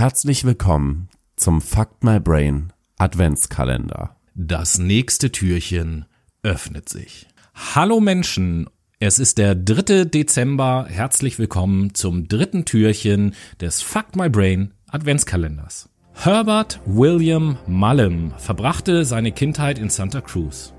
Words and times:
Herzlich 0.00 0.44
willkommen 0.46 1.10
zum 1.36 1.60
Fuck 1.60 2.02
My 2.02 2.18
Brain 2.18 2.72
Adventskalender. 2.96 4.16
Das 4.34 4.78
nächste 4.78 5.30
Türchen 5.30 6.06
öffnet 6.42 6.88
sich. 6.88 7.26
Hallo 7.74 8.00
Menschen, 8.00 8.70
es 8.98 9.18
ist 9.18 9.36
der 9.36 9.54
3. 9.54 10.06
Dezember. 10.06 10.86
Herzlich 10.88 11.38
willkommen 11.38 11.92
zum 11.92 12.28
dritten 12.28 12.64
Türchen 12.64 13.34
des 13.60 13.82
Fuck 13.82 14.16
My 14.16 14.30
Brain 14.30 14.72
Adventskalenders. 14.88 15.90
Herbert 16.14 16.80
William 16.86 17.58
Mullen 17.66 18.32
verbrachte 18.38 19.04
seine 19.04 19.32
Kindheit 19.32 19.78
in 19.78 19.90
Santa 19.90 20.22
Cruz. 20.22 20.72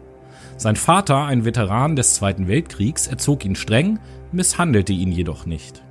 Sein 0.58 0.76
Vater, 0.76 1.26
ein 1.26 1.46
Veteran 1.46 1.96
des 1.96 2.16
Zweiten 2.16 2.48
Weltkriegs, 2.48 3.06
erzog 3.06 3.46
ihn 3.46 3.56
streng, 3.56 4.00
misshandelte 4.32 4.94
ihn 4.94 5.12
jedoch 5.12 5.46
nicht. 5.46 5.84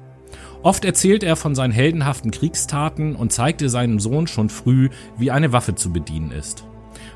Oft 0.62 0.84
erzählt 0.84 1.22
er 1.22 1.36
von 1.36 1.54
seinen 1.54 1.72
heldenhaften 1.72 2.30
Kriegstaten 2.30 3.16
und 3.16 3.32
zeigte 3.32 3.70
seinem 3.70 3.98
Sohn 3.98 4.26
schon 4.26 4.50
früh, 4.50 4.90
wie 5.16 5.30
eine 5.30 5.52
Waffe 5.52 5.74
zu 5.74 5.90
bedienen 5.90 6.32
ist. 6.32 6.64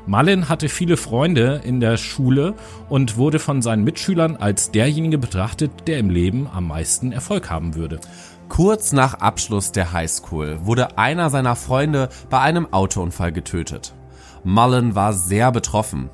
Mullen 0.07 0.49
hatte 0.49 0.67
viele 0.67 0.97
Freunde 0.97 1.61
in 1.63 1.79
der 1.79 1.97
Schule 1.97 2.55
und 2.89 3.17
wurde 3.17 3.37
von 3.37 3.61
seinen 3.61 3.83
Mitschülern 3.83 4.35
als 4.35 4.71
derjenige 4.71 5.19
betrachtet, 5.19 5.71
der 5.87 5.99
im 5.99 6.09
Leben 6.09 6.47
am 6.51 6.67
meisten 6.67 7.11
Erfolg 7.11 7.49
haben 7.49 7.75
würde. 7.75 7.99
Kurz 8.49 8.93
nach 8.93 9.15
Abschluss 9.15 9.71
der 9.71 9.93
Highschool 9.93 10.59
wurde 10.65 10.97
einer 10.97 11.29
seiner 11.29 11.55
Freunde 11.55 12.09
bei 12.29 12.39
einem 12.39 12.71
Autounfall 12.71 13.31
getötet. 13.31 13.93
Mullen 14.43 14.95
war 14.95 15.13
sehr 15.13 15.51
betroffen. 15.51 16.09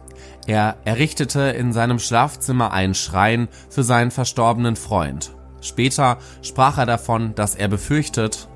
Er 0.48 0.77
errichtete 0.86 1.41
in 1.41 1.72
seinem 1.73 2.00
Schlafzimmer 2.00 2.72
einen 2.72 2.94
Schrein 2.94 3.48
für 3.70 3.84
seinen 3.84 4.11
verstorbenen 4.11 4.75
Freund. 4.75 5.34
Später 5.61 6.17
sprach 6.41 6.77
er 6.77 6.85
davon, 6.85 7.33
dass 7.35 7.55
er 7.55 7.67
befürchtet, 7.67 8.47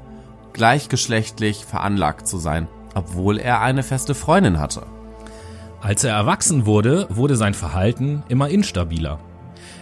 gleichgeschlechtlich 0.53 1.65
veranlagt 1.65 2.27
zu 2.27 2.37
sein, 2.37 2.67
obwohl 2.93 3.37
er 3.37 3.61
eine 3.61 3.83
feste 3.83 4.15
Freundin 4.15 4.59
hatte. 4.59 4.83
Als 5.81 6.03
er 6.03 6.15
erwachsen 6.15 6.65
wurde, 6.65 7.07
wurde 7.09 7.35
sein 7.35 7.53
Verhalten 7.53 8.23
immer 8.27 8.49
instabiler. 8.49 9.19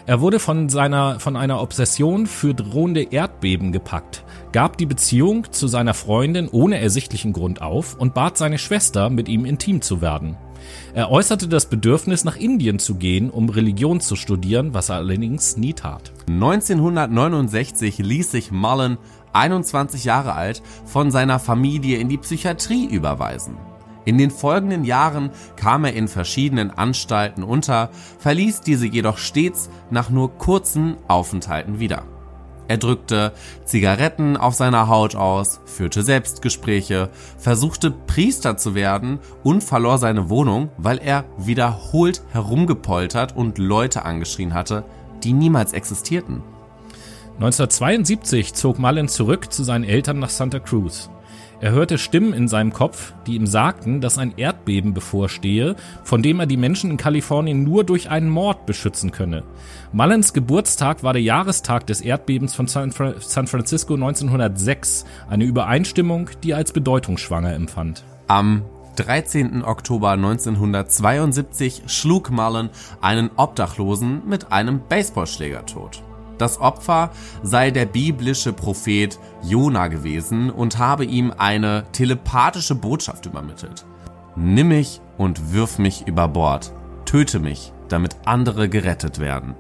Er 0.06 0.20
wurde 0.20 0.40
von 0.40 0.68
seiner, 0.68 1.20
von 1.22 1.38
einer 1.38 1.62
Obsession 1.62 2.28
für 2.28 2.54
drohende 2.54 3.04
Erdbeben 3.04 3.72
gepackt, 3.72 4.26
gab 4.52 4.78
die 4.78 4.86
Beziehung 4.86 5.52
zu 5.52 5.68
seiner 5.68 5.94
Freundin 5.94 6.50
ohne 6.50 6.80
ersichtlichen 6.80 7.32
Grund 7.32 7.62
auf 7.62 7.96
und 7.96 8.14
bat 8.14 8.38
seine 8.38 8.58
Schwester, 8.58 9.10
mit 9.10 9.30
ihm 9.30 9.46
intim 9.46 9.82
zu 9.82 10.02
werden. 10.02 10.38
Er 10.94 11.12
äußerte 11.12 11.48
das 11.48 11.66
Bedürfnis, 11.68 12.24
nach 12.24 12.36
Indien 12.36 12.80
zu 12.80 12.96
gehen, 12.96 13.30
um 13.30 13.50
Religion 13.50 14.00
zu 14.00 14.16
studieren, 14.16 14.74
was 14.74 14.90
er 14.90 14.98
allerdings 14.98 15.58
nie 15.58 15.74
tat. 15.74 16.12
1969 16.28 17.98
ließ 17.98 18.32
sich 18.32 18.52
Mullen, 18.52 18.98
21 19.34 20.04
Jahre 20.04 20.34
alt, 20.34 20.62
von 20.86 21.12
seiner 21.12 21.40
Familie 21.40 21.98
in 21.98 22.10
die 22.10 22.18
Psychiatrie 22.18 22.86
überweisen. 22.86 23.58
In 24.06 24.18
den 24.18 24.32
folgenden 24.32 24.84
Jahren 24.84 25.32
kam 25.56 25.86
er 25.86 25.94
in 25.94 26.08
verschiedenen 26.08 26.72
Anstalten 26.72 27.44
unter, 27.44 27.90
verließ 28.20 28.62
diese 28.62 28.86
jedoch 28.86 29.18
stets 29.18 29.70
nach 29.92 30.10
nur 30.10 30.38
kurzen 30.38 30.98
Aufenthalten 31.08 31.80
wieder. 31.80 32.04
Er 32.68 32.78
drückte 32.78 33.34
Zigaretten 33.66 34.38
auf 34.38 34.54
seiner 34.56 34.88
Haut 34.88 35.16
aus, 35.16 35.60
führte 35.66 36.02
Selbstgespräche, 36.02 37.10
versuchte 37.38 37.92
Priester 37.92 38.58
zu 38.58 38.74
werden 38.74 39.20
und 39.44 39.64
verlor 39.64 39.98
seine 39.98 40.30
Wohnung, 40.30 40.70
weil 40.78 40.98
er 40.98 41.26
wiederholt 41.38 42.22
herumgepoltert 42.32 43.36
und 43.36 43.58
Leute 43.58 44.06
angeschrien 44.06 44.54
hatte, 44.54 44.86
die 45.24 45.34
niemals 45.34 45.74
existierten. 45.74 46.42
1972 47.36 48.54
zog 48.54 48.80
Mullen 48.80 49.08
zurück 49.08 49.52
zu 49.52 49.64
seinen 49.64 49.84
Eltern 49.84 50.20
nach 50.20 50.30
Santa 50.30 50.60
Cruz. 50.60 51.10
Er 51.64 51.72
hörte 51.72 51.98
Stimmen 51.98 52.34
in 52.34 52.50
seinem 52.50 52.74
Kopf, 52.74 53.14
die 53.26 53.36
ihm 53.36 53.48
sagten, 53.48 54.02
dass 54.02 54.18
ein 54.18 54.34
Erdbeben 54.36 54.94
bevorstehe, 54.94 55.78
von 56.04 56.22
dem 56.22 56.42
er 56.42 56.46
die 56.46 56.58
Menschen 56.58 56.92
in 56.92 56.98
Kalifornien 56.98 57.64
nur 57.64 57.86
durch 57.86 58.10
einen 58.10 58.28
Mord 58.28 58.66
beschützen 58.66 59.12
könne. 59.12 59.44
Mullens 59.94 60.34
Geburtstag 60.34 61.04
war 61.04 61.14
der 61.14 61.22
Jahrestag 61.22 61.88
des 61.88 62.02
Erdbebens 62.02 62.54
von 62.54 62.68
San, 62.68 62.92
Francisco 62.92 63.94
1906, 63.94 65.06
eine 65.30 65.46
Übereinstimmung, 65.46 66.32
die 66.44 66.52
er 66.52 66.58
als 66.58 66.74
bedeutungsschwanger 66.74 67.54
empfand. 67.54 68.04
Am 68.28 68.64
13. 68.98 69.64
Oktober 69.64 70.12
1972 70.12 71.84
schlug 71.88 72.30
Mullen 72.30 72.72
einen 73.00 73.30
Obdachlosen 73.38 74.24
mit 74.28 74.52
einem 74.52 74.82
Baseballschläger 74.90 75.66
tot. 75.66 76.04
Das 76.44 76.60
Opfer 76.60 77.12
sei 77.42 77.72
der 77.72 77.86
biblische 77.86 78.52
Prophet 78.52 79.18
Jona 79.44 79.88
gewesen 79.88 80.50
und 80.50 80.78
habe 80.78 81.06
ihm 81.06 81.32
eine 81.38 81.86
telepathische 81.94 82.76
Botschaft 82.76 83.26
übermittelt. 83.26 83.86
Nimm 84.36 84.68
mich 84.68 85.00
und 85.18 85.54
wirf 85.54 85.80
mich 85.80 86.06
über 86.06 86.28
Bord. 86.28 86.74
Töte 87.06 87.40
mich, 87.40 87.72
damit 87.88 88.18
andere 88.26 88.68
gerettet 88.68 89.20
werden. 89.20 89.56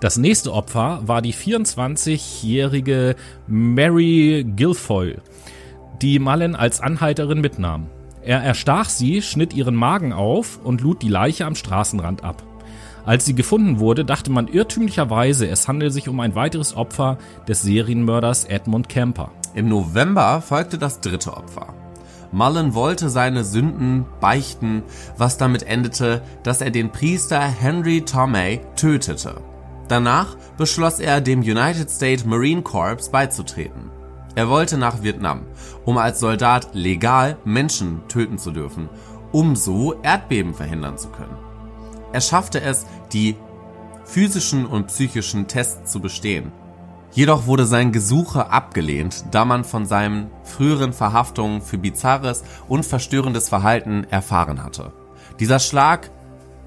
Das 0.00 0.16
nächste 0.16 0.54
Opfer 0.54 1.02
war 1.04 1.20
die 1.20 1.34
24-jährige 1.34 3.14
Mary 3.46 4.46
Guilfoyle, 4.56 5.20
die 6.00 6.18
Mullen 6.18 6.56
als 6.56 6.80
Anhalterin 6.80 7.42
mitnahm. 7.42 7.88
Er 8.22 8.42
erstach 8.42 8.88
sie, 8.88 9.20
schnitt 9.20 9.52
ihren 9.52 9.74
Magen 9.74 10.14
auf 10.14 10.60
und 10.64 10.80
lud 10.80 11.02
die 11.02 11.08
Leiche 11.08 11.44
am 11.44 11.56
Straßenrand 11.56 12.24
ab. 12.24 12.42
Als 13.04 13.24
sie 13.24 13.34
gefunden 13.34 13.80
wurde, 13.80 14.04
dachte 14.04 14.30
man 14.30 14.48
irrtümlicherweise, 14.48 15.48
es 15.48 15.68
handele 15.68 15.90
sich 15.90 16.08
um 16.08 16.20
ein 16.20 16.34
weiteres 16.34 16.76
Opfer 16.76 17.18
des 17.48 17.62
Serienmörders 17.62 18.44
Edmund 18.44 18.88
Kemper. 18.88 19.30
Im 19.54 19.68
November 19.68 20.40
folgte 20.42 20.78
das 20.78 21.00
dritte 21.00 21.36
Opfer. 21.36 21.74
Mullen 22.32 22.74
wollte 22.74 23.08
seine 23.08 23.42
Sünden 23.42 24.04
beichten, 24.20 24.84
was 25.16 25.36
damit 25.36 25.64
endete, 25.64 26.22
dass 26.44 26.60
er 26.60 26.70
den 26.70 26.92
Priester 26.92 27.40
Henry 27.40 28.02
Tomei 28.02 28.60
tötete. 28.76 29.40
Danach 29.88 30.36
beschloss 30.56 31.00
er, 31.00 31.20
dem 31.20 31.40
United 31.40 31.90
States 31.90 32.24
Marine 32.24 32.62
Corps 32.62 33.10
beizutreten. 33.10 33.90
Er 34.36 34.48
wollte 34.48 34.78
nach 34.78 35.02
Vietnam, 35.02 35.42
um 35.84 35.98
als 35.98 36.20
Soldat 36.20 36.68
legal 36.72 37.36
Menschen 37.44 38.02
töten 38.06 38.38
zu 38.38 38.52
dürfen, 38.52 38.88
um 39.32 39.56
so 39.56 39.94
Erdbeben 40.02 40.54
verhindern 40.54 40.96
zu 40.96 41.08
können. 41.08 41.49
Er 42.12 42.20
schaffte 42.20 42.60
es, 42.60 42.86
die 43.12 43.36
physischen 44.04 44.66
und 44.66 44.88
psychischen 44.88 45.46
Tests 45.46 45.92
zu 45.92 46.00
bestehen. 46.00 46.52
Jedoch 47.12 47.46
wurde 47.46 47.66
sein 47.66 47.90
Gesuche 47.90 48.50
abgelehnt, 48.50 49.24
da 49.32 49.44
man 49.44 49.64
von 49.64 49.84
seinen 49.84 50.30
früheren 50.44 50.92
Verhaftungen 50.92 51.60
für 51.60 51.78
bizarres 51.78 52.44
und 52.68 52.86
verstörendes 52.86 53.48
Verhalten 53.48 54.04
erfahren 54.10 54.62
hatte. 54.62 54.92
Dieser 55.40 55.58
Schlag 55.58 56.10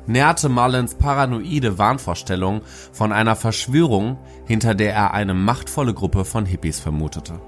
nährte 0.05 0.49
Mullins 0.49 0.95
paranoide 0.95 1.77
Wahnvorstellung 1.77 2.61
von 2.91 3.13
einer 3.13 3.37
Verschwörung, 3.37 4.17
hinter 4.45 4.75
der 4.75 4.93
er 4.93 5.13
eine 5.13 5.33
machtvolle 5.33 5.93
Gruppe 5.93 6.25
von 6.25 6.45
Hippies 6.45 6.79
vermutete. 6.79 7.39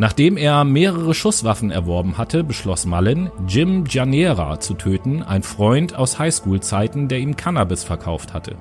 Nachdem 0.00 0.38
er 0.38 0.64
mehrere 0.64 1.12
Schusswaffen 1.12 1.70
erworben 1.70 2.16
hatte, 2.16 2.42
beschloss 2.42 2.86
Mullen, 2.86 3.30
Jim 3.46 3.84
Janera 3.86 4.58
zu 4.58 4.72
töten, 4.72 5.22
ein 5.22 5.42
Freund 5.42 5.94
aus 5.94 6.18
Highschool-Zeiten, 6.18 7.08
der 7.08 7.18
ihm 7.18 7.36
Cannabis 7.36 7.84
verkauft 7.84 8.32
hatte. 8.32 8.56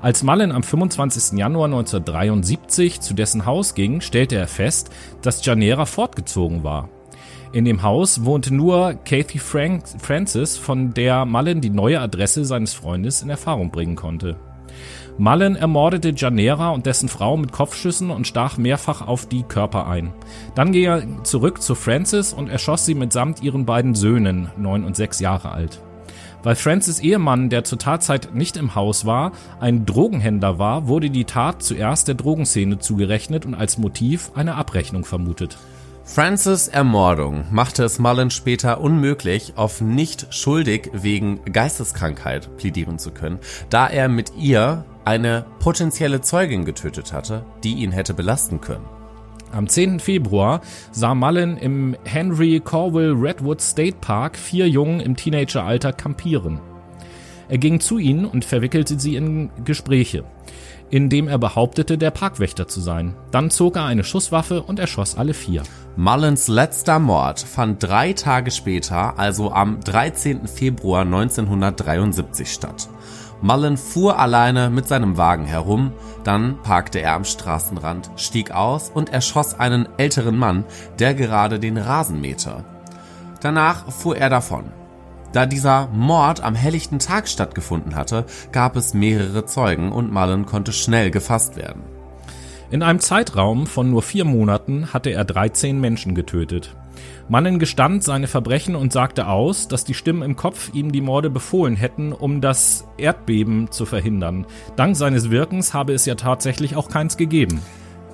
Als 0.00 0.22
Mullen 0.22 0.52
am 0.52 0.62
25. 0.62 1.36
Januar 1.36 1.64
1973 1.64 3.00
zu 3.00 3.14
dessen 3.14 3.46
Haus 3.46 3.74
ging, 3.74 4.00
stellte 4.00 4.36
er 4.36 4.46
fest, 4.46 4.90
dass 5.22 5.44
Janera 5.44 5.86
fortgezogen 5.86 6.62
war. 6.62 6.88
In 7.52 7.64
dem 7.64 7.82
Haus 7.82 8.24
wohnte 8.24 8.54
nur 8.54 8.94
Kathy 8.94 9.40
Frank 9.40 9.82
Francis, 9.98 10.56
von 10.56 10.94
der 10.94 11.24
Mullen 11.24 11.62
die 11.62 11.70
neue 11.70 11.98
Adresse 11.98 12.44
seines 12.44 12.74
Freundes 12.74 13.22
in 13.22 13.30
Erfahrung 13.30 13.72
bringen 13.72 13.96
konnte. 13.96 14.36
Mullen 15.16 15.54
ermordete 15.54 16.12
Janera 16.16 16.70
und 16.70 16.86
dessen 16.86 17.08
Frau 17.08 17.36
mit 17.36 17.52
Kopfschüssen 17.52 18.10
und 18.10 18.26
stach 18.26 18.58
mehrfach 18.58 19.06
auf 19.06 19.26
die 19.26 19.44
Körper 19.44 19.86
ein. 19.86 20.12
Dann 20.56 20.72
ging 20.72 20.84
er 20.84 21.24
zurück 21.24 21.62
zu 21.62 21.76
Francis 21.76 22.32
und 22.32 22.48
erschoss 22.48 22.84
sie 22.84 22.96
mitsamt 22.96 23.40
ihren 23.40 23.64
beiden 23.64 23.94
Söhnen, 23.94 24.50
neun 24.56 24.82
und 24.82 24.96
sechs 24.96 25.20
Jahre 25.20 25.52
alt. 25.52 25.80
Weil 26.42 26.56
Francis 26.56 26.98
Ehemann, 26.98 27.48
der 27.48 27.62
zur 27.62 27.78
Tatzeit 27.78 28.34
nicht 28.34 28.56
im 28.56 28.74
Haus 28.74 29.06
war, 29.06 29.32
ein 29.60 29.86
Drogenhändler 29.86 30.58
war, 30.58 30.88
wurde 30.88 31.10
die 31.10 31.24
Tat 31.24 31.62
zuerst 31.62 32.08
der 32.08 32.16
Drogenszene 32.16 32.80
zugerechnet 32.80 33.46
und 33.46 33.54
als 33.54 33.78
Motiv 33.78 34.32
eine 34.34 34.56
Abrechnung 34.56 35.04
vermutet. 35.04 35.56
Francis 36.06 36.68
Ermordung 36.68 37.46
machte 37.50 37.82
es 37.82 37.98
Mullen 37.98 38.30
später 38.30 38.82
unmöglich, 38.82 39.54
auf 39.56 39.80
nicht 39.80 40.26
schuldig 40.34 40.90
wegen 40.92 41.42
Geisteskrankheit 41.46 42.54
plädieren 42.58 42.98
zu 42.98 43.10
können, 43.10 43.38
da 43.70 43.88
er 43.88 44.10
mit 44.10 44.32
ihr 44.36 44.84
eine 45.06 45.46
potenzielle 45.60 46.20
Zeugin 46.20 46.66
getötet 46.66 47.14
hatte, 47.14 47.46
die 47.64 47.76
ihn 47.76 47.90
hätte 47.90 48.12
belasten 48.12 48.60
können. 48.60 48.84
Am 49.50 49.66
10. 49.66 49.98
Februar 49.98 50.60
sah 50.92 51.14
Mullen 51.14 51.56
im 51.56 51.96
Henry 52.04 52.60
Corwell 52.60 53.12
Redwood 53.12 53.62
State 53.62 53.96
Park 54.02 54.36
vier 54.36 54.68
Jungen 54.68 55.00
im 55.00 55.16
Teenageralter 55.16 55.94
kampieren. 55.94 56.60
Er 57.48 57.58
ging 57.58 57.80
zu 57.80 57.98
ihnen 57.98 58.26
und 58.26 58.44
verwickelte 58.44 59.00
sie 59.00 59.16
in 59.16 59.50
Gespräche. 59.64 60.24
Indem 60.94 61.26
er 61.26 61.38
behauptete, 61.38 61.98
der 61.98 62.12
Parkwächter 62.12 62.68
zu 62.68 62.80
sein. 62.80 63.16
Dann 63.32 63.50
zog 63.50 63.74
er 63.74 63.84
eine 63.84 64.04
Schusswaffe 64.04 64.62
und 64.62 64.78
erschoss 64.78 65.16
alle 65.16 65.34
vier. 65.34 65.64
Mullins 65.96 66.46
letzter 66.46 67.00
Mord 67.00 67.40
fand 67.40 67.82
drei 67.82 68.12
Tage 68.12 68.52
später, 68.52 69.18
also 69.18 69.50
am 69.50 69.80
13. 69.80 70.46
Februar 70.46 71.02
1973 71.02 72.48
statt. 72.48 72.88
Mullen 73.42 73.76
fuhr 73.76 74.20
alleine 74.20 74.70
mit 74.70 74.86
seinem 74.86 75.16
Wagen 75.16 75.46
herum, 75.46 75.90
dann 76.22 76.62
parkte 76.62 77.00
er 77.00 77.14
am 77.14 77.24
Straßenrand, 77.24 78.12
stieg 78.14 78.52
aus 78.52 78.88
und 78.88 79.12
erschoss 79.12 79.58
einen 79.58 79.88
älteren 79.96 80.38
Mann, 80.38 80.62
der 81.00 81.14
gerade 81.14 81.58
den 81.58 81.76
Rasen 81.76 82.20
mähte. 82.20 82.64
Danach 83.40 83.90
fuhr 83.90 84.16
er 84.16 84.30
davon. 84.30 84.66
Da 85.34 85.46
dieser 85.46 85.88
Mord 85.88 86.44
am 86.44 86.54
helllichten 86.54 87.00
Tag 87.00 87.26
stattgefunden 87.26 87.96
hatte, 87.96 88.24
gab 88.52 88.76
es 88.76 88.94
mehrere 88.94 89.44
Zeugen 89.44 89.90
und 89.90 90.12
Mullen 90.12 90.46
konnte 90.46 90.72
schnell 90.72 91.10
gefasst 91.10 91.56
werden. 91.56 91.82
In 92.70 92.84
einem 92.84 93.00
Zeitraum 93.00 93.66
von 93.66 93.90
nur 93.90 94.02
vier 94.02 94.24
Monaten 94.24 94.92
hatte 94.92 95.10
er 95.10 95.24
13 95.24 95.80
Menschen 95.80 96.14
getötet. 96.14 96.76
Mannen 97.28 97.58
gestand 97.58 98.04
seine 98.04 98.28
Verbrechen 98.28 98.76
und 98.76 98.92
sagte 98.92 99.26
aus, 99.26 99.66
dass 99.66 99.84
die 99.84 99.94
Stimmen 99.94 100.22
im 100.22 100.36
Kopf 100.36 100.72
ihm 100.72 100.92
die 100.92 101.00
Morde 101.00 101.30
befohlen 101.30 101.74
hätten, 101.74 102.12
um 102.12 102.40
das 102.40 102.86
Erdbeben 102.96 103.72
zu 103.72 103.86
verhindern. 103.86 104.46
Dank 104.76 104.94
seines 104.94 105.32
Wirkens 105.32 105.74
habe 105.74 105.94
es 105.94 106.06
ja 106.06 106.14
tatsächlich 106.14 106.76
auch 106.76 106.88
keins 106.88 107.16
gegeben. 107.16 107.60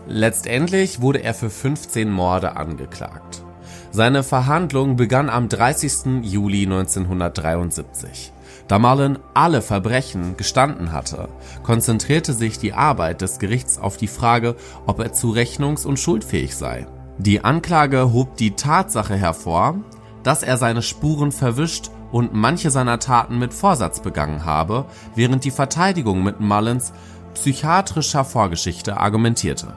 Letztendlich 0.09 1.03
wurde 1.03 1.23
er 1.23 1.35
für 1.35 1.51
15 1.51 2.11
Morde 2.11 2.57
angeklagt. 2.57 3.45
Seine 3.93 4.23
Verhandlung 4.23 4.95
begann 4.95 5.29
am 5.29 5.49
30. 5.49 6.23
Juli 6.23 6.63
1973. 6.63 8.33
Da 8.69 8.79
Mullen 8.79 9.19
alle 9.35 9.63
Verbrechen 9.63 10.37
gestanden 10.37 10.93
hatte, 10.93 11.29
konzentrierte 11.65 12.33
sich 12.33 12.61
die 12.61 12.73
Arbeit 12.73 13.21
des 13.21 13.41
Gerichts 13.41 13.81
auf 13.81 13.97
die 13.97 14.07
Frage, 14.07 14.55
ob 14.87 15.01
er 15.01 15.13
zurechnungs- 15.13 15.85
und 15.85 15.99
schuldfähig 15.99 16.55
sei. 16.55 16.87
Die 17.19 17.43
Anklage 17.43 18.13
hob 18.13 18.37
die 18.37 18.53
Tatsache 18.53 19.17
hervor, 19.17 19.81
dass 20.23 20.45
er 20.45 20.57
seine 20.57 20.83
Spuren 20.83 21.33
verwischt 21.33 21.91
und 22.13 22.33
manche 22.33 22.71
seiner 22.71 23.01
Taten 23.01 23.41
mit 23.41 23.53
Vorsatz 23.53 23.99
begangen 23.99 24.45
habe, 24.45 24.85
während 25.17 25.45
die 25.45 25.51
Verteidigung 25.51 26.23
mit 26.23 26.39
Mullins 26.39 26.93
psychiatrischer 27.35 28.25
Vorgeschichte 28.25 28.99
argumentierte. 28.99 29.75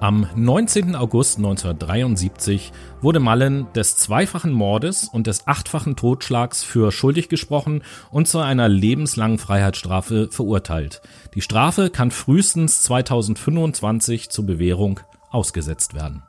Am 0.00 0.26
19. 0.34 0.96
August 0.96 1.36
1973 1.36 2.72
wurde 3.02 3.20
Mullen 3.20 3.70
des 3.74 3.98
zweifachen 3.98 4.50
Mordes 4.50 5.06
und 5.12 5.26
des 5.26 5.46
achtfachen 5.46 5.94
Totschlags 5.94 6.62
für 6.62 6.90
schuldig 6.90 7.28
gesprochen 7.28 7.82
und 8.10 8.26
zu 8.26 8.38
einer 8.38 8.70
lebenslangen 8.70 9.36
Freiheitsstrafe 9.36 10.28
verurteilt. 10.30 11.02
Die 11.34 11.42
Strafe 11.42 11.90
kann 11.90 12.10
frühestens 12.10 12.82
2025 12.82 14.30
zur 14.30 14.46
Bewährung 14.46 15.00
ausgesetzt 15.30 15.92
werden 15.92 16.22